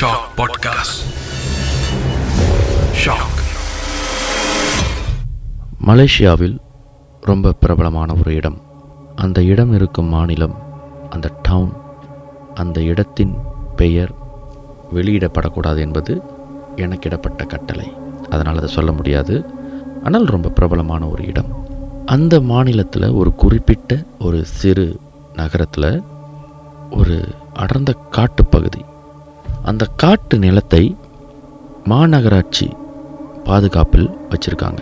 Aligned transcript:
Shock 0.00 0.40
podcast 0.40 1.12
Shock. 3.06 3.42
மலேசியாவில் 5.86 6.58
ரொம்ப 7.20 7.52
பிரபலமான 7.52 8.14
ஒரு 8.14 8.34
இடம். 8.34 8.62
அந்த 9.16 9.42
இடம் 9.42 9.74
இருக்கும் 9.74 10.06
மாநிலம் 10.06 10.54
அந்த 11.10 11.30
டவுன் 11.42 11.72
அந்த 12.54 12.80
இடத்தின் 12.80 13.34
பெயர் 13.76 14.12
வெளியிடப்படக்கூடாது 14.94 15.78
என்பது 15.78 16.22
எனக்கிடப்பட்ட 16.76 17.46
கட்டளை. 17.46 17.92
அதனால் 18.30 18.56
அதை 18.56 18.68
சொல்ல 18.68 18.92
முடியாது. 18.92 19.44
ஆனால் 20.04 20.24
ரொம்ப 20.24 20.48
பிரபலமான 20.48 21.06
ஒரு 21.06 21.26
இடம். 21.26 21.68
அந்த 22.06 22.40
மாநிலத்தில் 22.40 23.10
ஒரு 23.10 23.34
குறிப்பிட்ட 23.34 24.02
ஒரு 24.18 24.44
சிறு 24.44 25.00
நகரத்தில் 25.34 26.02
ஒரு 26.90 27.28
அடர்ந்த 27.54 27.94
காட்டுப்பகுதி. 28.10 28.84
அந்த 29.70 29.84
காட்டு 30.02 30.36
நிலத்தை 30.44 30.80
மாநகராட்சி 31.90 32.66
பாதுகாப்பில் 33.46 34.08
வச்சுருக்காங்க. 34.32 34.80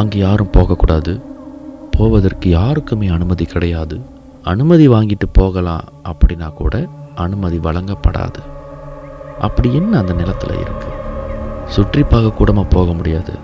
அங்கே 0.00 0.18
யாரும் 0.24 0.50
போகக்கூடாது. 0.56 1.12
போவதற்கு 1.94 2.46
யாருக்குமே 2.58 3.08
அனுமதி 3.16 3.44
கிடையாது. 3.52 3.96
அனுமதி 4.52 4.86
வாங்கிட்டு 4.94 5.26
போகலாம் 5.38 5.86
அப்படின்னா 6.10 6.48
கூட 6.60 6.74
அனுமதி 7.24 7.58
வழங்கப்படாது. 7.66 8.40
அப்படி 9.46 9.68
என்ன 9.80 9.92
அந்த 10.02 10.12
நிலத்தில் 10.20 10.60
இருக்குது 10.64 11.00
சுற்றி 11.76 12.02
பார்க்கக்கூடமாக 12.02 12.72
போக 12.76 12.92
முடியாது. 12.98 13.34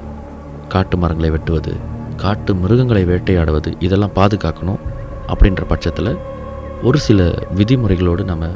காட்டு 0.74 0.96
மரங்களை 1.02 1.30
வெட்டுவது 1.36 1.74
காட்டு 2.24 2.54
மிருகங்களை 2.62 3.04
வேட்டையாடுவது 3.10 3.70
இதெல்லாம் 3.86 4.16
பாதுகாக்கணும் 4.18 4.82
அப்படின்ற 5.32 5.64
பட்சத்தில் 5.72 6.12
ஒரு 6.88 7.00
சில 7.06 7.30
விதிமுறைகளோடு 7.60 8.24
நம்ம 8.32 8.50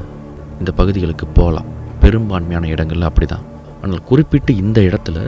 இந்த 0.59 0.71
பகுதிகளுக்கு 0.81 1.27
போகலாம். 1.41 1.71
பெரும்பான்மையான 2.05 2.69
இடங்கள்ல 2.75 3.09
அப்படி 3.11 3.27
தான் 3.27 3.47
ஆனால் 3.83 4.07
குறிப்பிட்டு 4.11 4.53
இந்த 4.63 4.79
இடத்துல 4.89 5.19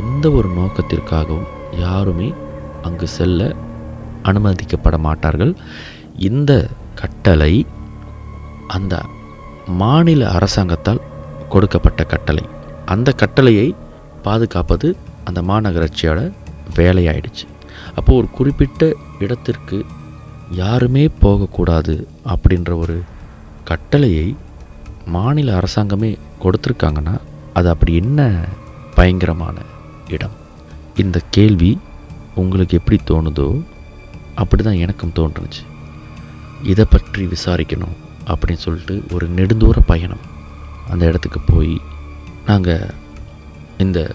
எந்த 0.00 0.24
ஒரு 0.38 0.48
நோக்கத்திற்காகவும் 0.58 1.48
யாருமே 1.84 2.28
அங்கு 2.86 3.06
செல்ல 3.16 3.40
அனுமதிக்கப்பட 4.28 4.96
மாட்டார்கள். 5.06 5.52
இந்த 6.28 6.52
கட்டளை 7.00 7.52
அந்த 8.76 8.94
மாநில 9.80 10.22
அரசாங்கத்தால் 10.36 11.02
கொடுக்கப்பட்ட 11.48 12.02
கட்டளை. 12.12 12.44
அந்த 12.94 13.08
கட்டளையை 13.22 13.68
பாதுகாப்பது 14.26 14.88
அந்த 15.28 15.40
மாநகராட்சியோட 15.50 16.20
வேலையாயிடுச்சு. 16.78 17.44
அப்போது 17.96 18.18
ஒரு 18.20 18.28
குறிப்பிட்ட 18.38 18.92
இடத்திற்கு 19.24 19.78
யாருமே 20.62 21.04
போகக்கூடாது 21.24 21.94
அப்படின்ற 22.34 22.70
ஒரு 22.84 22.96
கட்டளையை 23.70 24.26
மாநில 25.06 25.60
அரசாங்கமே 25.60 26.18
கொடுத்துருக்காங்கன்னா 26.42 27.20
அது 27.52 27.68
அப்படி 27.68 27.94
என்ன 27.94 28.48
பயங்கரமான 28.94 29.56
இடம்? 30.08 30.36
இந்த 30.96 31.20
கேள்வி 31.30 31.78
உங்களுக்கு 32.34 32.78
எப்படி 32.78 32.98
தோணுதோ 33.10 33.62
அப்படி 34.34 34.62
தான் 34.62 34.82
எனக்கும் 34.84 35.12
தோன்றுச்சு. 35.14 35.62
இதை 36.62 36.84
பற்றி 36.90 37.24
விசாரிக்கணும் 37.26 37.96
அப்படின்னு 38.26 38.64
சொல்லிட்டு 38.64 39.02
ஒரு 39.12 39.28
நெடுந்தூர 39.28 39.78
பயணம் 39.86 40.22
அந்த 40.90 41.06
இடத்துக்கு 41.06 41.40
போய் 41.40 41.80
நாங்கள் 42.46 42.90
இந்த 43.78 44.14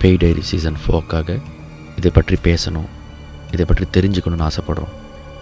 பெய் 0.00 0.18
டைரி 0.18 0.40
சீசன் 0.40 0.76
ஃபோக்காக 0.86 1.40
இதை 1.96 2.10
பற்றி 2.14 2.36
பேசணும் 2.42 2.88
இதை 3.50 3.66
பற்றி 3.66 4.00
தெரிஞ்சுக்கணும்னு 4.00 4.48
ஆசைப்படுறோம். 4.48 4.94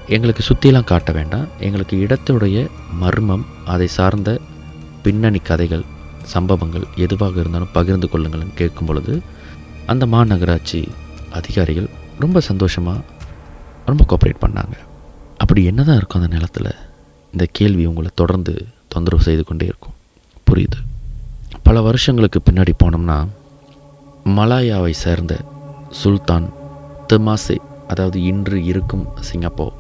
எங்களுக்கு 0.06 0.42
சுற்றிலாம் 0.48 0.84
காட்ட 0.84 1.12
வேண்டாம். 1.12 1.46
எங்களுக்கு 1.58 1.96
இடத்துடைய 1.96 2.68
மர்மம் 2.92 3.46
அதை 3.64 3.86
சார்ந்த 3.86 4.40
பின்னணி 5.03 5.39
கதைகள் 5.39 5.84
சம்பவங்கள் 6.25 6.84
எதுவாக 6.97 7.41
இருந்தாலும் 7.41 7.72
பகிர்ந்து 7.72 8.08
கொள்ளுங்கள்னு 8.12 8.55
கேட்கும் 8.55 8.86
பொழுது 8.86 9.22
அந்த 9.86 10.06
மாநகராட்சி 10.06 10.89
அதிகாரிகள் 11.30 11.89
ரொம்ப 12.18 12.40
சந்தோஷமாக 12.40 13.01
ரொம்ப 13.86 14.05
கோஆப்ரேட் 14.08 14.42
பண்ணாங்க. 14.46 14.74
அப்படி 15.36 15.64
என்ன 15.64 15.83
தான் 15.83 15.96
இருக்கும் 15.96 16.23
அந்த 16.23 16.35
நிலத்தில்? 16.35 16.74
இந்த 17.33 17.46
கேள்வி 17.52 17.86
உங்களை 17.86 18.11
தொடர்ந்து 18.14 18.67
தொந்தரவு 18.89 19.23
செய்து 19.23 19.45
கொண்டே 19.45 19.67
இருக்கும். 19.67 19.95
புரியுது? 20.51 20.79
பல 21.62 21.80
வருஷங்களுக்கு 21.80 22.42
பின்னாடி 22.51 22.73
போனோம்னா 22.85 23.27
மலாயாவை 24.24 24.91
சேர்ந்த 24.91 25.39
சுல்தான் 26.02 26.52
தெமாசே 27.07 27.57
அதாவது 27.89 28.23
இன்று 28.23 28.64
இருக்கும் 28.64 29.07
சிங்கப்பூர் 29.20 29.73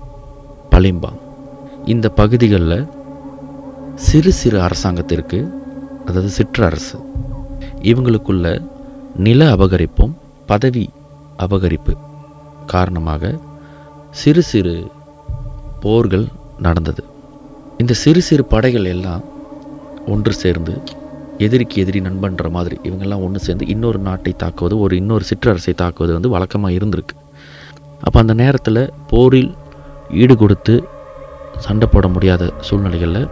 பலிம்பாங் 0.70 1.20
இந்த 1.84 2.08
பகுதிகளில் 2.08 2.88
சிறு 4.06 4.30
சிறு 4.40 4.58
அரசாங்கத்திற்கு 4.66 5.38
அதாவது 6.06 6.30
சிற்றரசு 6.36 6.98
இவங்களுக்குள்ள 7.90 8.46
நில 9.26 9.40
அபகரிப்பும் 9.56 10.14
பதவி 10.50 10.84
அபகரிப்பு 11.44 11.92
காரணமாக 12.72 13.32
சிறு 14.20 14.42
சிறு 14.50 14.74
போர்கள் 15.84 16.26
நடந்தது. 16.66 17.02
இந்த 17.82 17.92
சிறு 18.02 18.20
சிறு 18.28 18.42
படைகள் 18.54 18.88
எல்லாம் 18.94 19.22
ஒன்று 20.14 20.32
சேர்ந்து 20.42 20.74
எதிரிக்கு 21.44 21.76
எதிரி 21.82 22.00
நண்பன்ற 22.06 22.50
மாதிரி 22.56 22.76
இவங்கெல்லாம் 22.88 23.24
ஒன்று 23.26 23.40
சேர்ந்து 23.46 23.66
இன்னொரு 23.74 24.00
நாட்டை 24.08 24.32
தாக்குவது 24.42 24.74
ஒரு 24.84 24.96
இன்னொரு 25.02 25.24
சிற்றரசை 25.30 25.74
தாக்குவது 25.82 26.12
வந்து 26.16 26.32
வழக்கமாக 26.34 26.76
இருந்திருக்கு. 26.78 27.16
அப்போ 28.06 28.18
அந்த 28.24 28.34
நேரத்தில் 28.42 28.82
போரில் 29.12 29.50
ஈடு 30.22 30.36
கொடுத்து 30.42 30.74
சண்டை 31.64 31.86
போட 31.94 32.06
முடியாத 32.08 32.52
சூழ்நிலைகளில் 32.68 33.28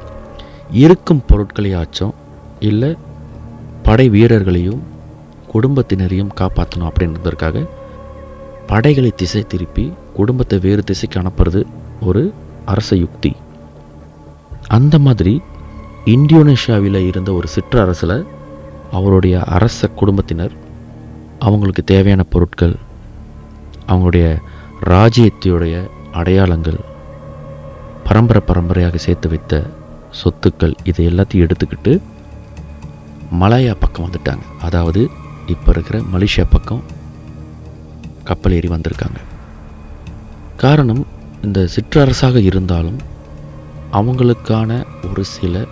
இருக்கும் 0.71 1.23
பொருட்களையாச்சும் 1.29 2.15
இல்லை 2.61 2.97
படை 3.83 4.09
வீரர்களையும் 4.09 4.83
குடும்பத்தினரையும் 5.53 6.35
காப்பாற்றணும் 6.41 6.91
அப்படின்றதற்காக 6.91 7.69
படைகளை 8.67 9.13
திசை 9.17 9.43
திருப்பி 9.43 9.93
குடும்பத்தை 10.15 10.59
வேறு 10.59 10.85
திசைக்கு 10.85 11.21
அனுப்புறது 11.21 11.65
ஒரு 12.01 12.33
அரச 12.65 12.97
யுக்தி. 12.97 13.37
அந்த 14.69 14.99
மாதிரி 14.99 15.41
இந்தோனேஷியாவில் 16.07 17.07
இருந்த 17.07 17.33
ஒரு 17.33 17.49
சிற்றரசில் 17.49 18.27
அவருடைய 18.91 19.43
அரச 19.43 19.89
குடும்பத்தினர் 19.89 20.53
அவங்களுக்கு 21.39 21.85
தேவையான 21.85 22.23
பொருட்கள் 22.23 22.77
அவங்களுடைய 23.89 24.37
ராஜ்யத்தையுடைய 24.85 25.91
அடையாளங்கள் 26.13 26.79
பரம்பரை 28.05 28.43
பரம்பரையாக 28.47 28.97
சேர்த்து 28.97 29.29
வைத்த 29.29 29.67
சொத்துக்கள் 30.19 30.75
இதை 30.85 31.07
எல்லாத்தையும் 31.07 31.47
எடுத்துக்கிட்டு 31.47 31.93
மலாயா 33.41 33.75
பக்கம் 33.79 34.07
வந்துட்டாங்க. 34.07 34.45
அதாவது 34.61 35.11
இப்போ 35.47 35.71
இருக்கிற 35.73 35.99
மலேசியா 36.13 36.45
பக்கம் 36.51 36.83
கப்பல் 38.25 38.53
ஏறி 38.53 38.69
வந்திருக்காங்க. 38.69 39.21
காரணம் 40.57 41.07
இந்த 41.43 41.67
சிற்றரசாக 41.67 42.41
இருந்தாலும் 42.41 42.99
அவங்களுக்கான 43.93 44.85
ஒரு 45.11 45.25
சில 45.25 45.65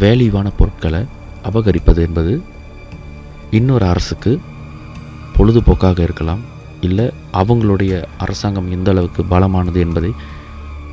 வேல்யூவான 0.00 0.48
பொருட்களை 0.56 1.02
அபகரிப்பது 1.42 2.00
என்பது 2.06 2.42
இன்னொரு 3.50 3.86
அரசுக்கு 3.86 4.40
பொழுதுபோக்காக 5.36 5.98
இருக்கலாம் 5.98 6.42
இல்லை 6.80 7.10
அவங்களுடைய 7.32 8.04
அரசாங்கம் 8.18 8.70
எந்த 8.70 8.90
அளவுக்கு 8.90 9.24
பலமானது 9.24 9.80
என்பதை 9.80 10.12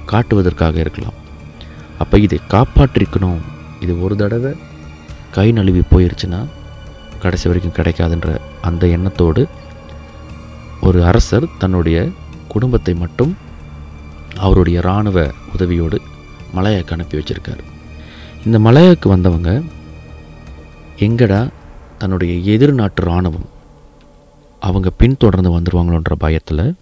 காட்டுவதற்காக 0.06 0.79
இருக்கலாம். 0.79 1.19
அப்போ 2.00 2.19
இதை 2.19 2.39
காப்பாற்றிக்கணும் 2.50 3.41
இது 3.79 4.01
ஒரு 4.01 4.16
தடவை 4.16 4.56
கை 5.31 5.51
நழுவி 5.51 5.79
போயிருச்சுன்னா 5.79 6.45
கடைசி 7.19 7.50
வரைக்கும் 7.50 7.78
கிடைக்காதுன்ற 7.78 8.38
அந்த 8.61 8.88
எண்ணத்தோடு 8.88 9.47
ஒரு 10.81 11.06
அரசர் 11.06 11.57
தன்னுடைய 11.57 12.11
குடும்பத்தை 12.47 12.94
மட்டும் 12.94 13.38
அவருடைய 14.35 14.79
இராணுவ 14.79 15.33
உதவியோடு 15.57 15.97
மலையாக்கு 16.56 16.91
அனுப்பி 16.91 17.17
வச்சுருக்கார். 17.17 17.63
இந்த 18.45 18.59
மலையாக்கு 18.59 19.09
வந்தவங்க 19.09 19.63
எங்கடா 20.98 21.50
தன்னுடைய 21.98 22.53
எதிர் 22.53 22.74
நாட்டு 22.74 23.03
இராணுவம் 23.03 23.50
அவங்க 24.59 24.89
பின்தொடர்ந்து 24.89 25.59
வந்துடுவாங்களோன்ற 25.59 26.13
பயத்தில் 26.18 26.75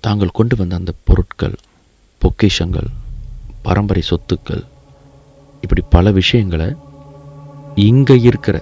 தாங்கள் 0.00 0.28
கொண்டு 0.28 0.56
வந்த 0.56 0.76
அந்த 0.76 0.92
பொருட்கள் 1.04 1.56
பொக்கிஷங்கள் 2.22 2.88
பரம்பரை 3.66 4.02
சொத்துக்கள். 4.10 4.64
இப்படி 5.64 5.82
பல 5.94 6.10
விஷயங்களை 6.20 6.68
இங்கே 7.88 8.16
இருக்கிற 8.28 8.56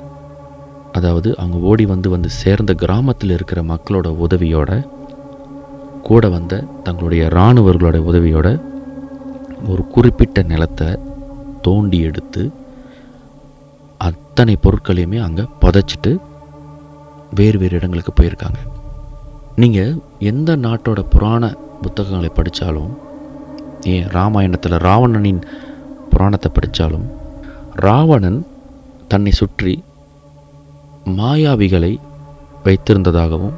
அதாவது 0.97 1.29
அவங்க 1.41 1.57
ஓடி 1.71 1.85
வந்து 1.93 2.09
வந்து 2.13 2.29
சேர்ந்த 2.43 2.73
கிராமத்தில் 2.83 3.35
இருக்கிற 3.37 3.61
மக்களோட 3.71 4.09
உதவியோட 4.25 4.71
கூட 6.09 6.29
வந்த 6.35 6.63
தங்களுடைய 6.87 7.23
இராணுவர்களோட 7.35 7.99
உதவியோட 8.11 8.49
ஒரு 9.71 9.83
குறிப்பிட்ட 9.95 10.39
நிலத்தை 10.51 10.89
தோண்டி 11.67 11.99
எடுத்து 12.09 12.43
அத்தனை 14.09 14.55
பொருட்களையுமே 14.63 15.19
அங்கே 15.27 15.45
புதைச்சிட்டு 15.61 16.13
வேறு 17.39 17.59
வேறு 17.59 17.77
இடங்களுக்கு 17.79 18.13
போயிருக்காங்க. 18.21 18.61
நீங்கள் 19.63 19.93
எந்த 20.33 20.57
நாட்டோட 20.65 21.01
புராண 21.15 21.45
புத்தகங்களை 21.83 22.31
படித்தாலும் 22.35 22.93
ஏன் 23.93 24.07
ராமாயணத்தில் 24.09 24.77
ராவணனின் 24.87 25.41
புராணத்தை 26.11 26.51
படித்தாலும் 26.55 27.07
ராவணன் 27.87 28.41
தன்னை 29.09 29.33
சுற்றி 29.33 29.75
மாயாவிகளை 31.21 31.93
வைத்திருந்ததாகவும் 32.65 33.55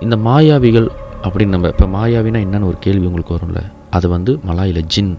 இந்த 0.00 0.16
மாயாவிகள் 0.16 0.88
அப்படின்னு 1.22 1.54
நம்ம 1.54 1.68
இப்போ 1.68 1.86
மாயாவினா 1.86 2.40
என்னன்னு 2.44 2.68
ஒரு 2.70 2.78
கேள்வி 2.78 3.06
உங்களுக்கு 3.06 3.36
வரும்ல? 3.36 3.60
அது 3.90 4.08
வந்து 4.08 4.32
மலாயில் 4.48 4.86
ஜின் 4.94 5.12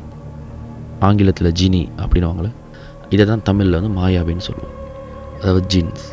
ஆங்கிலத்தில் 1.00 1.56
ஜினி 1.60 1.81
அப்படின்னுவாங்களே 2.04 2.52
இதை 3.10 3.25
தான் 3.25 3.44
தமிழில் 3.44 3.78
வந்து 3.80 3.92
மாயாவின்னு 4.00 4.48
சொல்லுவோம். 4.48 4.75
அதாவது 5.42 5.66
ஜின்ஸ். 5.68 6.07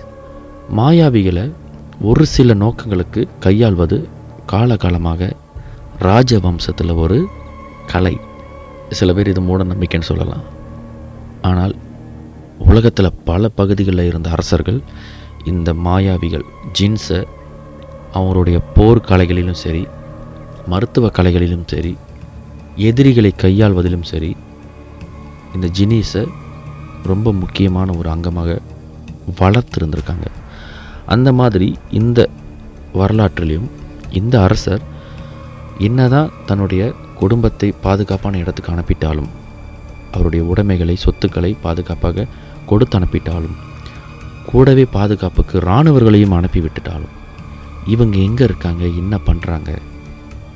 மாயாவிகளை 0.76 1.52
ஒரு 2.00 2.26
சில 2.26 2.54
நோக்கங்களுக்கு 2.54 3.28
கையாள்வது 3.40 4.08
காலகாலமாக 4.52 5.30
ராஜவம்சத்தில் 6.00 6.94
ஒரு 6.94 7.18
கலை. 7.92 8.14
சில 8.98 9.12
பேர் 9.12 9.30
இது 9.32 9.40
மூட 9.40 9.64
நம்பிக்கைன்னு 9.64 10.10
சொல்லலாம். 10.10 10.44
ஆனால் 11.42 11.74
உலகத்தில் 12.70 13.16
பல 13.24 13.48
பகுதிகளில் 13.48 14.08
இருந்த 14.10 14.28
அரசர்கள் 14.30 14.78
இந்த 15.44 15.70
மாயாவிகள் 15.86 16.44
ஜின்ஸை 16.78 17.20
அவங்களுடைய 18.14 18.58
போர் 18.74 19.06
கலைகளிலும் 19.10 19.62
சரி 19.64 19.82
மருத்துவ 20.66 21.10
கலைகளிலும் 21.18 21.66
சரி 21.66 21.92
எதிரிகளை 22.88 23.32
கையாள்வதிலும் 23.42 24.08
சரி 24.12 24.30
இந்த 25.54 25.66
ஜினீஸை 25.78 26.24
ரொம்ப 27.02 27.32
முக்கியமான 27.32 27.88
ஒரு 27.92 28.08
அங்கமாக 28.10 28.58
வளர்த்துருந்துருக்காங்க. 29.40 30.26
அந்த 31.06 31.28
மாதிரி 31.32 31.68
இந்த 31.90 32.28
வரலாற்றிலையும் 32.94 33.68
இந்த 34.10 34.34
அரசர் 34.42 34.82
என்னதான் 35.78 36.30
தன்னுடைய 36.46 36.82
குடும்பத்தை 37.20 37.68
பாதுகாப்பான 37.84 38.38
இடத்துக்கு 38.42 38.72
அனுப்பிட்டாலும் 38.74 39.30
அவருடைய 40.12 40.42
உடைமைகளை 40.44 40.96
சொத்துக்களை 41.04 41.56
பாதுகாப்பாக 41.64 42.26
கொடுத்து 42.70 42.96
அனுப்பிட்டாலும் 42.98 43.56
கூடவே 44.50 44.84
பாதுகாப்புக்கு 44.96 45.56
இராணுவர்களையும் 45.58 46.36
அனுப்பி 46.38 46.60
விட்டுட்டாலும் 46.60 47.14
இவங்க 47.86 48.16
எங்கே 48.28 48.44
இருக்காங்க 48.44 48.84
என்ன 49.02 49.14
பண்ணுறாங்க 49.28 49.70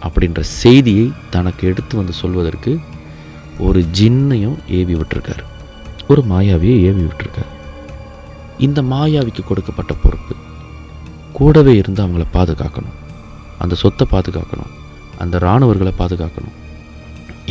அப்படின்ற 0.06 0.40
செய்தியை 0.40 1.06
தனக்கு 1.30 1.62
எடுத்து 1.70 1.94
வந்து 1.96 2.14
சொல்வதற்கு 2.22 2.72
ஒரு 3.66 3.80
ஜின்னையும் 3.98 4.58
ஏவி 4.78 4.94
விட்டுருக்காரு. 4.94 5.44
ஒரு 6.08 6.22
மாயாவியை 6.30 6.76
ஏவி 6.88 7.02
விட்டுருக்கார். 7.06 7.50
இந்த 8.66 8.82
மாயாவிக்கு 8.92 9.42
கொடுக்கப்பட்ட 9.44 9.94
பொறுப்பு 10.04 10.34
கூடவே 11.38 11.74
இருந்து 11.76 12.02
அவங்கள 12.04 12.24
பாதுகாக்கணும். 12.36 12.96
அந்த 13.58 13.74
சொத்தை 13.82 14.06
பாதுகாக்கணும். 14.10 14.72
அந்த 15.22 15.36
இராணுவர்களை 15.44 15.92
பாதுகாக்கணும். 15.98 16.56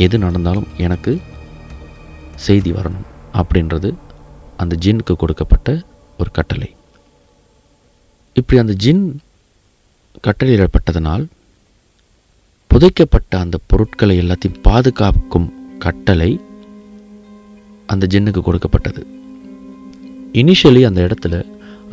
எது 0.04 0.18
நடந்தாலும் 0.18 0.68
எனக்கு 0.86 1.12
செய்தி 2.46 2.70
வரணும் 2.72 3.06
அப்படின்றது 3.40 3.88
அந்த 4.56 4.76
ஜின்னுக்கு 4.84 5.14
கொடுக்கப்பட்ட 5.16 5.68
ஒரு 6.18 6.30
கட்டளை. 6.38 6.70
இப்படி 8.38 8.60
அந்த 8.60 8.74
ஜின் 8.84 9.04
கட்டளையிடப்பட்டதனால் 10.26 11.24
புதைக்கப்பட்ட 12.70 13.32
அந்த 13.44 13.56
பொருட்களை 13.70 14.14
எல்லாத்தையும் 14.20 14.60
பாதுகாக்கும் 14.62 15.48
கட்டளை 15.78 16.30
அந்த 17.92 18.06
ஜின்னுக்கு 18.12 18.40
கொடுக்கப்பட்டது. 18.40 19.02
இனிஷியலி 20.40 20.82
அந்த 20.88 21.00
இடத்துல 21.06 21.36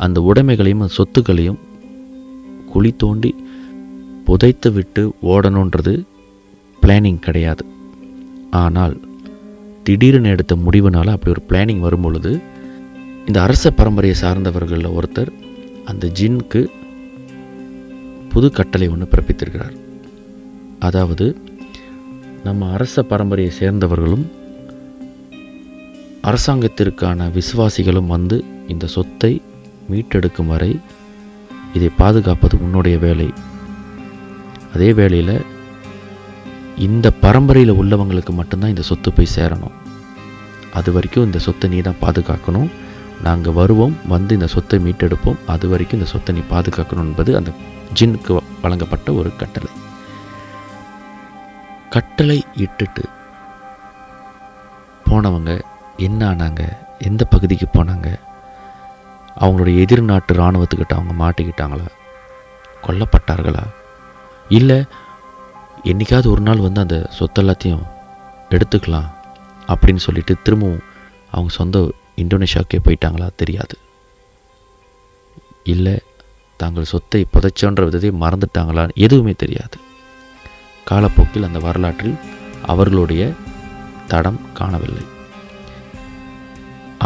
அந்த 0.04 0.18
உடைமைகளையும் 0.28 0.82
அந்த 0.84 0.94
சொத்துக்களையும் 0.98 1.60
குழி 2.72 2.92
தோண்டி 3.02 3.30
புதைத்து 4.28 4.68
விட்டு 4.76 5.02
ஓடணுன்றது 5.32 5.94
பிளானிங் 6.82 7.24
கிடையாது. 7.26 7.64
ஆனால் 8.62 8.96
திடீர்னு 9.86 10.32
எடுத்த 10.34 10.54
முடிவுனால் 10.64 11.14
அப்படி 11.14 11.32
ஒரு 11.34 11.42
பிளானிங் 11.50 11.84
வரும் 11.86 12.04
பொழுது 12.06 12.32
இந்த 13.28 13.38
அரச 13.46 13.72
பரம்பரையை 13.78 14.16
சார்ந்தவர்களில் 14.22 14.96
ஒருத்தர் 14.98 15.30
அந்த 15.90 16.06
ஜின்க்கு 16.18 16.62
புது 18.32 18.48
கட்டளை 18.58 18.86
ஒன்று 18.94 19.06
பிறப்பித்திருக்கிறார். 19.12 19.76
அதாவது 20.86 21.26
நம்ம 22.46 22.68
அரச 22.76 23.04
பரம்பரையை 23.12 23.52
சேர்ந்தவர்களும் 23.60 24.26
அரசாங்கத்திற்கான 26.30 27.28
விசுவாசிகளும் 27.36 28.12
வந்து 28.14 28.36
இந்த 28.72 28.86
சொத்தை 28.94 29.32
மீட்டெடுக்கும் 29.90 30.50
வரை 30.52 30.72
இதை 31.76 31.90
பாதுகாப்பது 32.00 32.56
உன்னுடைய 32.64 32.96
வேலை. 33.06 33.28
அதே 34.78 34.88
வேளையில் 34.98 35.46
இந்த 36.86 37.06
பரம்பரையில் 37.22 37.78
உள்ளவங்களுக்கு 37.80 38.32
மட்டும்தான் 38.40 38.72
இந்த 38.72 38.82
சொத்து 38.88 39.12
போய் 39.12 39.34
சேரணும். 39.36 39.72
அது 40.78 40.92
வரைக்கும் 40.92 41.24
இந்த 41.24 41.38
சொத்தை 41.38 41.70
நீ 41.70 41.78
தான் 41.80 42.02
பாதுகாக்கணும். 42.02 42.68
நாங்கள் 43.22 43.56
வருவோம் 43.58 43.96
வந்து 44.08 44.34
இந்த 44.34 44.46
சொத்தை 44.46 44.78
மீட்டெடுப்போம். 44.84 45.40
அது 45.46 45.68
வரைக்கும் 45.68 45.98
இந்த 45.98 46.10
சொத்தை 46.12 46.34
நீ 46.34 46.42
பாதுகாக்கணும் 46.50 47.08
என்பது 47.08 47.36
அந்த 47.36 47.50
ஜின்னுக்கு 48.00 48.36
வழங்கப்பட்ட 48.62 49.12
ஒரு 49.12 49.32
கட்டளை. 49.36 49.72
கட்டளை 51.90 52.38
இட்டுட்டு 52.64 53.04
போனவங்க 55.10 55.60
என்ன 55.96 56.20
ஆனாங்க? 56.30 56.62
எந்த 56.98 57.24
பகுதிக்கு 57.24 57.68
போனாங்க? 57.74 58.08
அவங்களுடைய 59.40 59.78
எதிர்நாட்டு 59.78 60.34
இராணுவத்துக்கிட்ட 60.34 60.94
அவங்க 61.00 61.14
மாட்டிக்கிட்டாங்களா? 61.24 61.88
கொல்லப்பட்டார்களா? 62.86 63.66
இல்லை 64.56 64.76
என்றைக்காவது 65.90 66.28
ஒரு 66.30 66.40
நாள் 66.40 66.64
வந்து 66.66 66.80
அந்த 66.84 66.96
சொத்து 67.16 67.40
எல்லாத்தையும் 67.42 67.84
எடுத்துக்கலாம் 68.54 69.08
அப்படின்னு 69.72 70.02
சொல்லிட்டு 70.06 70.34
திரும்பவும் 70.44 70.84
அவங்க 71.30 71.52
சொந்த 71.58 71.78
இந்தோனேஷியாவுக்கே 72.22 72.78
போயிட்டாங்களா 72.84 73.28
தெரியாது. 73.36 73.74
இல்லை 75.72 75.96
தாங்கள் 76.60 76.90
சொத்தை 76.92 77.20
புதைச்சோன்ற 77.32 77.82
விதத்தை 77.84 78.10
மறந்துட்டாங்களா 78.22 78.84
எதுவுமே 79.06 79.34
தெரியாது. 79.42 79.76
காலப்போக்கில் 80.86 81.46
அந்த 81.48 81.58
வரலாற்றில் 81.58 82.16
அவர்களுடைய 82.72 83.22
தடம் 84.12 84.40
காணவில்லை. 84.52 85.04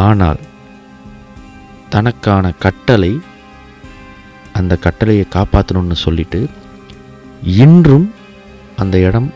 ஆனால் 0.07 0.41
தனக்கான 1.89 2.45
கட்டளை 2.65 3.13
அந்த 4.59 4.73
கட்டளையை 4.85 5.25
காப்பாற்றணும்னு 5.35 5.97
சொல்லிட்டு 6.05 6.39
இன்றும் 7.43 8.13
அந்த 8.75 8.99
இடம் 8.99 9.33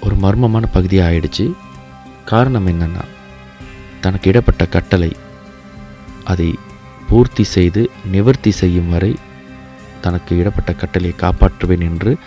ஒரு 0.00 0.14
மர்மமான 0.14 0.66
பகுதியாக 0.72 1.12
ஆயிடுச்சு. 1.12 1.54
காரணம் 2.24 2.66
என்னென்னா 2.66 3.04
தனக்கு 4.00 4.30
இடப்பட்ட 4.30 4.66
கட்டளை 4.66 5.12
அதை 6.24 6.54
பூர்த்தி 7.08 7.44
செய்து 7.44 7.90
நிவர்த்தி 8.10 8.50
செய்யும் 8.50 8.88
வரை 8.88 9.16
தனக்கு 10.00 10.36
இடப்பட்ட 10.36 10.72
கட்டளையை 10.72 11.14
காப்பாற்றுவேன் 11.18 11.80
என்று 11.80 12.18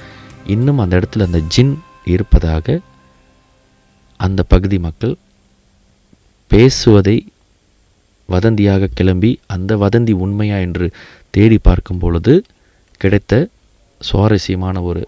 இன்னும் 0.46 0.78
அந்த 0.78 1.00
இடத்துல 1.00 1.22
அந்த 1.22 1.40
ஜின் 1.40 1.78
இருப்பதாக 2.04 2.82
அந்த 4.18 4.44
பகுதி 4.44 4.80
மக்கள் 4.80 5.18
பேசுவதை 6.48 7.28
வதந்தியாக 8.28 8.88
கிளம்பி 8.94 9.40
அந்த 9.46 9.78
வதந்தி 9.78 10.12
உண்மையா 10.12 10.58
என்று 10.58 10.92
தேடி 11.30 11.58
பார்க்கும் 11.58 11.98
பொழுது 11.98 12.46
கிடைத்த 12.98 13.50
சுவாரஸ்யமான 14.08 14.78
ஒரு 14.90 15.02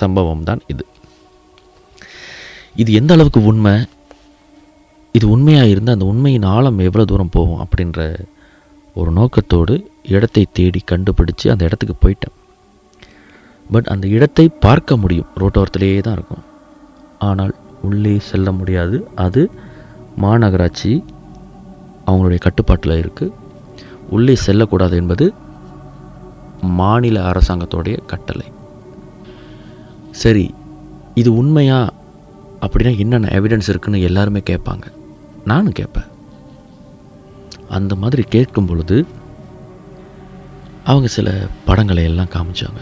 சம்பவம் 0.00 0.46
தான் 0.48 0.62
இது. 0.72 0.84
இது 2.82 2.90
எந்த 3.00 3.12
அளவுக்கு 3.16 3.40
உண்மை? 3.50 3.74
இது 5.16 5.26
உண்மையாக 5.34 5.72
இருந்து 5.72 5.94
அந்த 5.94 6.06
உண்மையின் 6.12 6.48
ஆழம் 6.54 6.80
எவ்வளோ 6.86 7.04
தூரம் 7.10 7.34
போகும் 7.36 7.62
அப்படின்ற 7.64 8.00
ஒரு 9.00 9.10
நோக்கத்தோடு 9.18 9.74
இடத்தை 10.14 10.42
தேடி 10.58 10.80
கண்டுபிடிச்சு 10.90 11.46
அந்த 11.52 11.62
இடத்துக்கு 11.68 11.96
போயிட்டேன். 12.02 12.34
பட் 13.72 13.88
அந்த 13.92 14.06
இடத்தை 14.16 14.46
பார்க்க 14.66 14.96
முடியும். 15.02 15.30
ரோட்டோரத்திலேயே 15.42 16.00
தான் 16.06 16.16
இருக்கும். 16.18 16.44
ஆனால் 17.28 17.54
உள்ளே 17.88 18.14
செல்ல 18.30 18.52
முடியாது. 18.58 18.96
அது 19.24 19.42
மாநகராட்சி 20.24 20.92
அவங்களுடைய 22.08 22.40
கட்டுப்பாட்டில் 22.44 23.00
இருக்குது 23.02 23.34
உள்ளே 24.16 24.34
செல்லக்கூடாது 24.46 24.94
என்பது 25.02 25.26
மாநில 26.60 27.30
அரசாங்கத்தோடைய 27.30 28.04
கட்டளை. 28.06 28.46
சரி 30.10 30.54
இது 31.14 31.34
உண்மையா? 31.34 31.92
அப்படின்னா 32.60 32.98
என்னென்ன 32.98 33.28
எவிடன்ஸ் 33.28 33.68
இருக்குன்னு 33.68 34.00
எல்லாருமே 34.00 34.42
கேட்பாங்க. 34.50 34.82
நானும் 35.44 35.72
கேட்பேன். 35.72 36.04
அந்த 37.68 37.94
மாதிரி 37.94 38.22
கேட்கும் 38.22 38.66
பொழுது 38.66 39.06
அவங்க 40.84 41.08
சில 41.08 41.46
படங்களை 41.64 42.04
எல்லாம் 42.04 42.28
காமிச்சாங்க. 42.34 42.80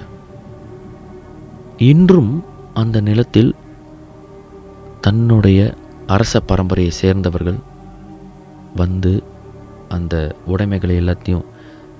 இன்றும் 1.76 2.44
அந்த 2.74 3.00
நிலத்தில் 3.00 3.54
தன்னுடைய 5.00 5.74
அரச 6.06 6.42
பரம்பரையை 6.48 6.88
சேர்ந்தவர்கள் 6.88 7.56
வந்து 8.76 9.22
அந்த 9.88 10.36
உடைமைகளை 10.46 10.96
எல்லாத்தையும் 10.96 11.44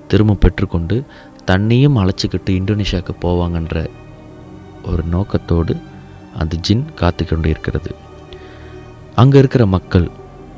திரும்ப 0.07 0.33
பெற்றுக்கொண்டு 0.33 1.03
தன்னையும் 1.45 1.97
அழைச்சிக்கிட்டு 1.97 2.49
இந்தோனேஷியாவுக்கு 2.49 3.13
போவாங்கன்ற 3.21 3.89
ஒரு 4.83 5.03
நோக்கத்தோடு 5.03 5.75
அந்த 6.33 6.57
ஜின் 6.67 6.93
காத்து 6.93 7.25
கொண்டு 7.25 7.49
இருக்கிறது 7.49 7.95
அங்கே 9.15 9.37
இருக்கிற 9.37 9.65
மக்கள் 9.65 10.09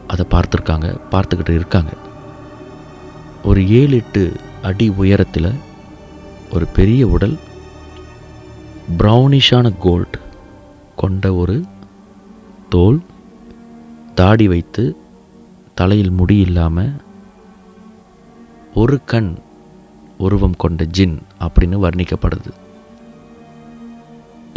அதை 0.07 0.25
பார்த்துருக்காங்க 0.29 0.99
பார்த்துக்கிட்டு 1.11 1.49
இருக்காங்க. 1.49 1.91
ஒரு 3.43 3.69
ஏழு 3.69 3.95
எட்டு 3.95 4.33
அடி 4.61 4.89
உயரத்தில் 4.89 5.55
ஒரு 6.51 6.65
பெரிய 6.65 7.07
உடல் 7.07 7.37
ப்ரௌனிஷான 8.97 9.77
கோல்ட் 9.79 10.19
கொண்ட 10.95 11.33
ஒரு 11.33 11.63
தோல் 12.69 13.01
தாடி 14.15 14.47
வைத்து 14.47 14.97
தலையில் 15.75 16.11
முடி 16.11 16.37
இல்லாமல் 16.37 16.93
ஒரு 18.73 18.99
கண் 19.05 19.37
உருவம் 20.17 20.55
கொண்ட 20.57 20.83
ஜின் 20.97 21.17
அப்படின்னு 21.45 21.77
வர்ணிக்கப்படுது. 21.85 22.51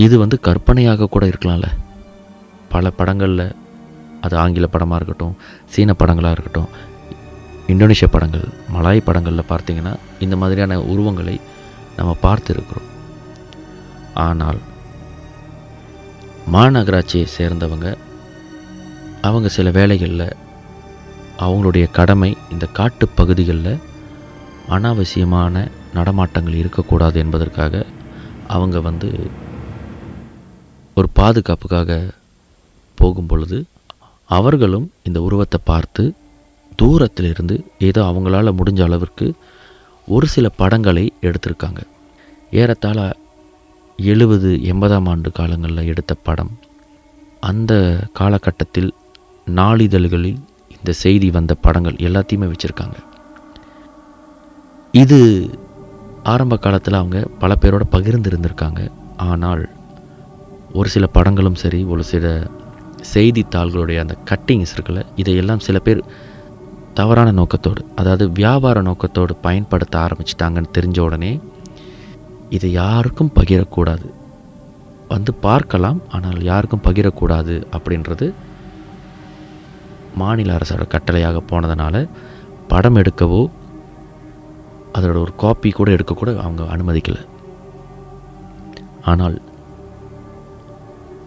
இது 0.05 0.15
வந்து 0.19 0.37
கற்பனையாக 0.47 1.09
கூட 1.15 1.25
இருக்கலாம்ல. 1.27 1.69
பல 2.75 2.91
படங்களில் 2.99 3.45
அது 4.25 4.35
ஆங்கில 4.37 4.67
படமாக 4.67 4.99
இருக்கட்டும் 5.01 5.37
சீன 5.73 5.95
படங்களாக 5.99 6.35
இருக்கட்டும் 6.37 6.71
இந்தோனேஷிய 7.73 8.09
படங்கள் 8.11 8.47
மலாய் 8.75 9.07
படங்களில் 9.09 9.51
பார்த்திங்கன்னா 9.51 9.93
இந்த 10.25 10.37
மாதிரியான 10.37 10.79
உருவங்களை 10.93 11.37
நம்ம 11.97 12.17
பார்த்துருக்குறோம். 12.23 12.89
ஆனால் 14.27 14.61
மாநகராட்சியை 16.53 17.27
சேர்ந்தவங்க 17.39 17.89
அவங்க 19.29 19.49
சில 19.57 19.71
வேலைகளில் 19.71 20.37
அவங்களுடைய 21.45 21.87
கடமை 21.99 22.31
இந்த 22.53 22.67
காட்டு 22.79 23.09
பகுதிகளில் 23.19 23.73
அனாவசியமான 24.71 25.55
நடமாட்டங்கள் 25.95 26.61
இருக்கக்கூடாது 26.63 27.19
என்பதற்காக 27.19 27.87
அவங்க 28.47 28.81
வந்து 28.81 29.09
ஒரு 30.95 31.09
பாதுகாப்புக்காக 31.13 31.99
போகும் 32.99 33.27
பொழுது 33.27 33.59
அவர்களும் 34.31 34.87
இந்த 35.03 35.19
உருவத்தை 35.23 35.61
பார்த்து 35.65 36.05
தூரத்திலிருந்து 36.77 37.65
ஏதோ 37.79 38.03
அவங்களால 38.03 38.53
முடிஞ்ச 38.59 38.81
அளவிற்கு 38.83 39.27
ஒரு 40.07 40.27
சில 40.27 40.47
படங்களை 40.61 41.05
எடுத்திருக்காங்க. 41.23 41.81
ஏறத்தாழ 42.51 42.99
எழுபது 43.97 44.51
எண்பதாம் 44.63 45.07
ஆண்டு 45.07 45.31
காலங்களில் 45.33 45.91
எடுத்த 45.93 46.13
படம். 46.29 46.53
அந்த 47.41 47.73
காலகட்டத்தில் 48.13 48.91
நாளிதழ்களில் 49.47 50.41
இந்த 50.77 50.93
செய்தி 51.05 51.31
வந்த 51.31 51.55
படங்கள் 51.55 52.03
எல்லாத்தையுமே 52.09 52.49
வச்சுருக்காங்க. 52.53 52.99
இது 54.93 55.51
ஆரம்ப 56.23 56.57
காலத்தில் 56.57 56.95
அவங்க 56.95 57.27
பல 57.39 57.57
பேரோட 57.61 57.83
பகிர்ந்து 57.91 58.31
இருந்திருக்காங்க 58.31 58.91
ஆனால் 59.17 59.69
ஒரு 60.73 60.89
சில 60.89 61.07
படங்களும் 61.07 61.55
சரி 61.55 61.85
ஒரு 61.85 62.05
சில 62.05 62.47
செய்தித்தாள்களுடைய 63.15 63.99
அந்த 63.99 64.17
கட்டிங்ஸ் 64.31 64.75
இருக்குல்ல 64.77 65.07
இதையெல்லாம் 65.17 65.59
சில 65.59 65.79
பேர் 65.79 66.05
தவறான 66.95 67.31
நோக்கத்தோடு 67.31 67.85
அதாவது 67.95 68.33
வியாபார 68.33 68.83
நோக்கத்தோடு 68.83 69.37
பயன்படுத்த 69.37 69.99
ஆரம்பிச்சிட்டாங்கன்னு 69.99 70.73
தெரிஞ்ச 70.79 71.01
உடனே 71.01 71.41
இதை 72.49 72.73
யாருக்கும் 72.73 73.33
பகிரக்கூடாது. 73.35 74.11
வந்து 75.09 75.35
பார்க்கலாம் 75.35 76.03
ஆனால் 76.09 76.43
யாருக்கும் 76.43 76.83
பகிரக்கூடாது 76.85 77.63
அப்படின்றது 77.73 78.35
மாநில 80.15 80.57
அரசோட 80.57 80.89
கட்டளையாக 80.89 81.41
போனதுனால 81.51 82.09
படம் 82.69 82.97
எடுக்கவோ 82.97 83.47
அதோட 84.95 85.17
ஒரு 85.25 85.33
காப்பி 85.37 85.71
கூட 85.71 85.91
எடுக்கக்கூட 85.91 86.31
அவங்க 86.43 86.63
அனுமதிக்கலை. 86.77 87.23
ஆனால் 89.05 89.37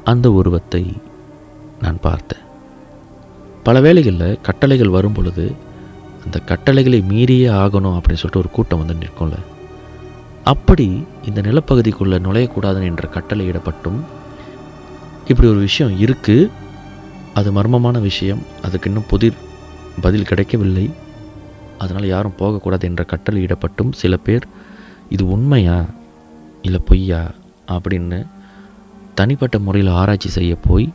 அந்த 0.03 0.31
உருவத்தை 0.31 0.83
நான் 1.81 1.99
பார்த்தேன். 1.99 2.41
பல 3.63 3.81
வேளைகளில் 3.81 4.41
கட்டளைகள் 4.41 4.95
வரும் 4.95 5.13
பொழுது 5.13 5.45
அந்த 6.25 6.39
கட்டளைகளை 6.39 6.99
மீறியே 7.09 7.47
ஆகணும் 7.61 7.95
அப்படின்னு 7.97 8.21
சொல்லிட்டு 8.21 8.43
ஒரு 8.43 8.49
கூட்டம் 8.49 8.81
வந்து 8.81 9.05
நிற்கும்ல. 9.05 9.37
அப்படி 10.43 10.87
இந்த 11.25 11.41
நிலப்பகுதிக்குள்ளே 11.41 12.17
நுழையக்கூடாது 12.25 12.83
என்ற 12.83 13.09
கட்டளையிடப்பட்டும் 13.13 13.99
இப்படி 15.27 15.47
ஒரு 15.49 15.59
விஷயம் 15.59 15.93
இருக்குது 15.99 16.49
அது 17.33 17.51
மர்மமான 17.51 17.99
விஷயம். 17.99 18.41
அதுக்கு 18.61 18.89
இன்னும் 18.89 19.09
புதிர் 19.13 19.37
பதில் 20.01 20.29
கிடைக்கவில்லை. 20.31 20.85
அதனால் 21.77 22.05
யாரும் 22.05 22.35
போகக்கூடாது 22.35 22.87
என்ற 22.87 23.05
கட்டளையிடப்பட்டும் 23.09 23.93
சில 23.93 24.17
பேர் 24.17 24.45
இது 25.09 25.27
உண்மையா? 25.27 25.85
இல்லை 26.61 26.79
பொய்யா? 26.85 27.31
அப்படின்னு 27.67 28.27
தனிப்பட்ட 29.15 29.59
முறையில் 29.59 29.91
ஆராய்ச்சி 29.91 30.29
செய்ய 30.29 30.55
போய் 30.55 30.93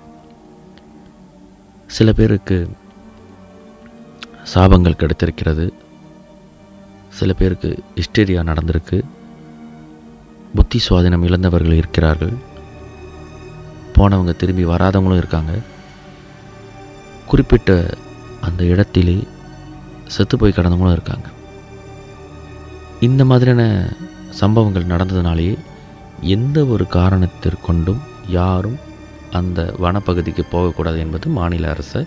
சில 1.87 2.12
பேருக்கு 2.12 2.70
சாபங்கள் 4.54 4.97
கிடைத்திருக்கிறது. 4.97 5.73
சில 7.08 7.32
பேருக்கு 7.32 7.82
ஹிஸ்டீரியா 7.94 8.42
நடந்திருக்கு. 8.42 9.02
புத்தி 10.54 10.80
சுவாதீனம் 10.88 11.25
இழந்தவர்கள் 11.25 11.73
இருக்கிறார்கள். 11.73 12.32
போனவங்க 13.94 14.37
திரும்பி 14.37 14.64
வராதவங்களும் 14.64 15.16
இருக்காங்க. 15.16 15.52
குறிப்பிட்ட 17.26 17.94
அந்த 18.40 18.64
இடத்திலே 18.64 19.26
செத்து 20.08 20.38
போய் 20.38 20.54
கிடந்தவங்களும் 20.56 20.92
இருக்காங்க. 20.92 21.28
இந்த 23.00 23.24
மாதிரியான 23.24 23.62
சம்பவங்கள் 24.30 24.84
நடந்ததுனாலேயே 24.84 25.54
எந்த 26.20 26.64
ஒரு 26.64 26.84
காரணத்திற்கொண்டும் 26.90 28.00
யாரும் 28.28 28.78
அந்த 29.30 29.74
வனப்பகுதிக்கு 29.82 30.44
போகக்கூடாது 30.50 30.98
என்பது 30.98 31.28
மாநில 31.28 31.70
அரசு 31.70 32.06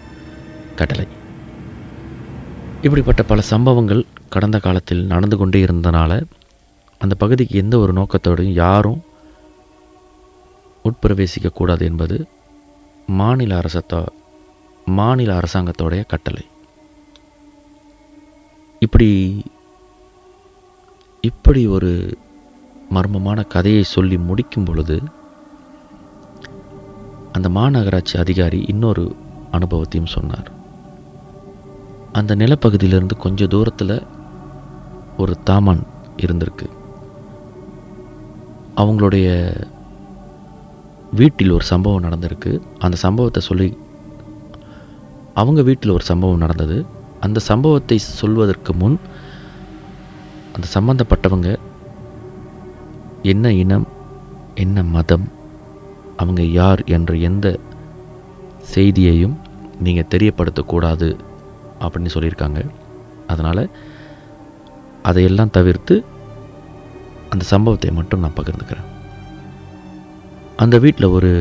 கட்டளை. 0.76 1.08
இப்படிப்பட்ட 2.82 3.24
பல 3.24 3.42
சம்பவங்கள் 3.42 4.06
கடந்த 4.30 4.60
காலத்தில் 4.60 5.04
நடந்து 5.06 5.38
கொண்டே 5.38 5.64
இருந்தனால 5.64 6.22
அந்த 7.02 7.16
பகுதிக்கு 7.16 7.58
எந்த 7.58 7.78
ஒரு 7.78 7.94
நோக்கத்தோடையும் 7.94 8.58
யாரும் 8.64 9.02
உட்பிரவேசிக்கக்கூடாது 10.84 11.82
என்பது 11.82 12.26
மாநில 13.08 13.60
அரசத்தோ 13.60 14.06
மாநில 14.86 15.40
அரசாங்கத்தோடைய 15.40 16.04
கட்டளை. 16.08 16.44
இப்படி 18.86 19.44
இப்படி 21.22 21.68
ஒரு 21.68 22.18
மர்மமான 22.90 23.48
கதையை 23.48 23.84
சொல்லி 23.84 24.18
முடிக்கும் 24.18 24.64
பொழுது 24.64 25.02
அந்த 27.32 27.50
மாநகராட்சி 27.50 28.18
அதிகாரி 28.18 28.66
இன்னொரு 28.68 29.16
அனுபவத்தையும் 29.52 30.10
சொன்னார். 30.10 30.52
அந்த 32.12 32.36
நிலப்பகுதியிலிருந்து 32.36 33.18
கொஞ்சம் 33.18 33.48
தூரத்தில் 33.48 34.04
ஒரு 35.18 35.44
தாமான் 35.44 35.84
இருந்திருக்கு. 36.18 36.70
அவங்களுடைய 38.76 39.28
வீட்டில் 41.14 41.52
ஒரு 41.52 41.64
சம்பவம் 41.64 42.04
நடந்திருக்கு. 42.04 42.62
அந்த 42.80 42.98
சம்பவத்தை 42.98 43.44
சொல்லி 43.44 43.78
அவங்க 45.34 45.62
வீட்டில் 45.62 45.92
ஒரு 45.92 46.04
சம்பவம் 46.04 46.38
நடந்தது. 46.38 47.00
அந்த 47.26 47.40
சம்பவத்தை 47.50 47.98
சொல்வதற்கு 48.22 48.72
முன் 48.82 48.98
அந்த 50.56 50.68
சம்பந்தப்பட்டவங்க 50.78 51.50
என்ன 53.32 53.52
இனம் 53.64 53.88
என்ன 54.64 54.84
மதம் 54.96 55.26
அவங்க 56.22 56.42
யார் 56.60 56.82
என்ற 56.96 57.12
எந்த 57.30 57.48
செய்தியையும் 58.74 59.36
நீங்கள் 59.86 60.10
தெரியப்படுத்தக்கூடாது 60.14 61.10
அப்படின்னு 61.84 62.14
சொல்லியிருக்காங்க. 62.16 62.60
அதனால் 63.32 63.64
அதையெல்லாம் 65.10 65.54
தவிர்த்து 65.58 65.96
அந்த 67.34 67.44
சம்பவத்தை 67.52 67.92
மட்டும் 68.00 68.24
நான் 68.24 68.38
பகிர்ந்துக்கிறேன். 68.40 68.90
அந்த 70.64 70.76
வீட்டில் 70.84 71.14
ஒரு 71.18 71.32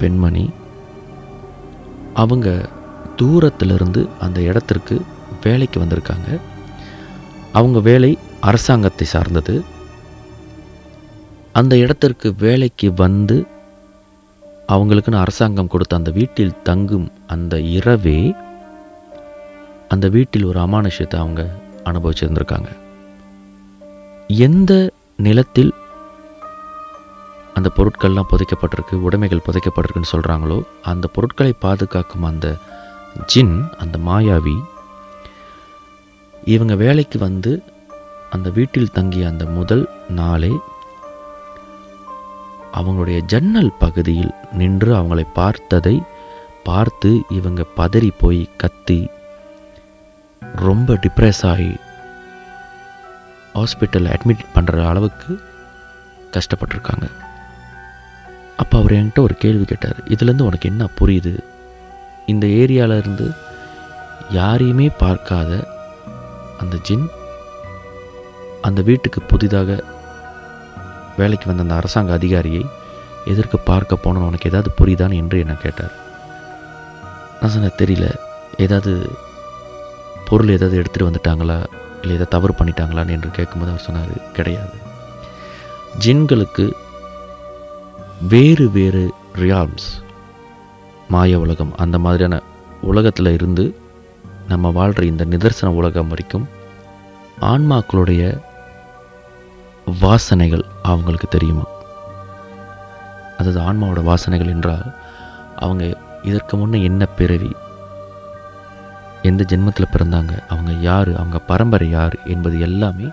பெண்மணி 0.00 0.44
அவங்க 2.22 2.48
தூரத்திலிருந்து 3.16 4.08
அந்த 4.20 4.40
இடத்திற்கு 4.40 5.02
வேலைக்கு 5.42 5.80
வந்திருக்காங்க. 5.80 6.28
அவங்க 7.52 7.80
வேலை 7.80 8.18
அரசாங்கத்தை 8.40 9.06
சார்ந்தது. 9.06 9.64
அந்த 11.52 11.76
இடத்திற்கு 11.76 12.34
வேலைக்கு 12.38 12.92
வந்து 12.94 13.46
அவங்களுக்குன்னு 14.68 15.22
அரசாங்கம் 15.24 15.68
கொடுத்த 15.68 15.96
அந்த 15.96 16.10
வீட்டில் 16.10 16.62
தங்கும் 16.62 17.12
அந்த 17.26 17.60
இரவே 17.60 18.34
அந்த 19.88 20.08
வீட்டில் 20.08 20.44
ஒரு 20.44 20.60
அமானுஷத்தை 20.60 21.16
அவங்க 21.16 21.42
அனுபவிச்சிருந்திருக்காங்க. 21.84 22.68
எந்த 24.28 24.72
நிலத்தில் 25.16 25.72
அந்த 27.54 27.70
பொருட்கள்லாம் 27.76 28.30
புதைக்கப்பட்டிருக்கு 28.30 28.94
உடைமைகள் 29.06 29.46
புதைக்கப்பட்டிருக்குன்னு 29.46 30.12
சொல்கிறாங்களோ 30.12 30.62
அந்த 30.82 31.08
பொருட்களை 31.08 31.52
பாதுகாக்கும் 31.58 32.22
அந்த 32.22 32.46
ஜின் 33.22 33.68
அந்த 33.78 33.98
மாயாவி 33.98 34.56
இவங்க 36.44 36.74
வேலைக்கு 36.74 37.18
வந்து 37.18 37.62
அந்த 38.30 38.50
வீட்டில் 38.50 38.92
தங்கிய 38.92 39.26
அந்த 39.28 39.44
முதல் 39.44 39.88
நாளே 40.08 40.52
அவங்களுடைய 42.72 43.20
ஜன்னல் 43.20 43.72
பகுதியில் 43.78 44.34
நின்று 44.52 44.96
அவங்களை 44.96 45.26
பார்த்ததை 45.32 46.02
பார்த்து 46.62 47.22
இவங்க 47.28 47.64
பதறி 47.76 48.10
போய் 48.18 48.50
கத்தி 48.56 49.10
ரொம்ப 50.56 50.94
டிப்ரெஸ் 50.94 51.46
ஆகி 51.46 51.76
ஹாஸ்பிட்டலில் 53.54 54.14
அட்மிட் 54.14 54.44
பண்ணுற 54.54 54.86
அளவுக்கு 54.86 55.40
கஷ்டப்பட்டிருக்காங்க. 56.32 57.10
அப்போ 58.56 58.78
அவர் 58.78 58.92
என்கிட்ட 58.92 59.18
ஒரு 59.18 59.34
கேள்வி 59.34 59.64
கேட்டார். 59.64 59.96
இதுலேருந்து 60.08 60.40
உனக்கு 60.40 60.68
என்ன 60.68 60.88
புரியுது? 61.00 61.38
இந்த 62.26 62.46
ஏரியால 62.46 62.98
இருந்து 62.98 63.26
யாரையுமே 64.30 64.88
பார்க்காத 64.88 65.50
அந்த 66.58 66.76
ஜின் 66.82 67.06
அந்த 68.60 68.82
வீட்டுக்கு 68.82 69.20
புதிதாக 69.22 69.84
வேலைக்கு 71.16 71.46
வந்த 71.46 71.62
அந்த 71.62 71.74
அரசாங்க 71.74 72.12
அதிகாரியை 72.12 72.66
எதற்கு 73.24 73.58
பார்க்க 73.58 74.02
போனோன்னு 74.04 74.28
உனக்கு 74.28 74.50
ஏதாவது 74.50 74.70
புரியுதான்னு 74.78 75.14
என்று 75.14 75.38
என்னை 75.38 75.56
கேட்டார். 75.56 75.94
நான் 77.40 77.50
சொன்னேன் 77.50 77.78
தெரியல. 77.78 78.06
ஏதாவது 78.56 79.10
பொருள் 80.28 80.48
ஏதாவது 80.48 80.82
எடுத்துகிட்டு 80.82 81.10
வந்துட்டாங்களா? 81.10 81.58
இல்லை 82.02 82.14
ஏதாவது 82.16 82.28
தவறு 82.28 82.54
பண்ணிட்டாங்களான்னு 82.58 83.14
என்று 83.16 83.30
கேட்கும்போது 83.30 83.72
அவர் 83.72 83.86
சொன்னார் 83.86 84.32
கிடையாது. 84.32 84.76
ஜின்களுக்கு 86.04 86.70
வேறு 88.28 88.70
வேறு 88.70 89.04
ரியால்ஸ் 89.34 89.88
மாய 91.08 91.38
உலகம். 91.38 91.76
அந்த 91.76 91.98
மாதிரியான 91.98 92.42
உலகத்தில் 92.82 93.26
இருந்து 93.26 93.78
நம்ம 94.48 94.70
வாழ்கிற 94.70 95.06
இந்த 95.06 95.24
நிதர்சன 95.24 95.66
உலகம் 95.66 96.08
வரைக்கும் 96.08 96.48
ஆன்மாக்களுடைய 97.40 98.40
வாசனைகள் 100.00 100.64
அவங்களுக்கு 100.82 101.28
தெரியுமா? 101.28 101.62
அதாவது 103.38 103.60
ஆன்மாவோட 103.60 104.04
வாசனைகள் 104.04 104.48
என்றால் 104.48 104.94
அவங்க 105.56 105.96
இதற்கு 106.22 106.56
முன்னே 106.56 106.82
என்ன 106.82 107.06
பிறவி 107.06 107.52
எந்த 109.22 109.44
ஜென்மத்தில் 109.48 109.92
பிறந்தாங்க 109.92 110.46
அவங்க 110.48 110.72
யார் 110.72 111.16
அவங்க 111.16 111.38
பரம்பரை 111.38 111.90
யார் 111.90 112.16
என்பது 112.24 112.60
எல்லாமே 112.60 113.08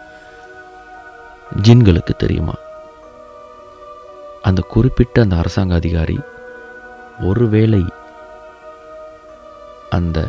ஜின்களுக்கு 1.62 2.13
தெரியுமா? 2.17 2.53
அந்த 4.41 4.62
குறிப்பிட்ட 4.62 5.21
அந்த 5.21 5.38
அரசாங்க 5.38 5.74
அதிகாரி 5.74 6.19
ஒருவேளை 7.25 7.81
அந்த 9.97 10.19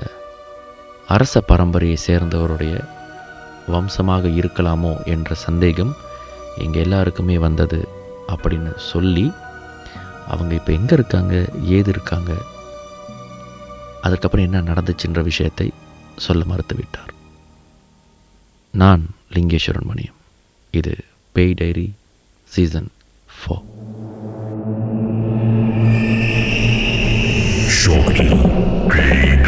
அரச 1.14 1.42
பரம்பரையை 1.48 1.96
சேர்ந்தவருடைய 2.06 2.74
வம்சமாக 3.74 4.28
இருக்கலாமோ 4.40 4.92
என்ற 5.14 5.34
சந்தேகம் 5.46 5.92
எங்கள் 6.64 6.82
எல்லாருக்குமே 6.84 7.36
வந்தது 7.46 7.80
அப்படின்னு 8.32 8.72
சொல்லி 8.90 9.26
அவங்க 10.32 10.52
இப்போ 10.58 10.72
எங்கே 10.72 10.94
இருக்காங்க 10.94 11.34
ஏது 11.76 11.90
இருக்காங்க 11.90 12.32
அதுக்கப்புறம் 14.06 14.46
என்ன 14.48 14.60
நடந்துச்சுன்ற 14.72 15.20
விஷயத்தை 15.30 15.68
சொல்ல 16.24 16.44
மறுத்துவிட்டார். 16.50 17.12
நான் 18.82 19.02
லிங்கேஸ்வரன் 19.34 19.90
மணியம். 19.90 20.18
இது 20.78 20.92
பேய் 21.32 21.58
diary 21.60 21.86
season 22.52 22.90
four. 23.30 23.64
Shocking 27.82 28.38
Pain 28.88 29.41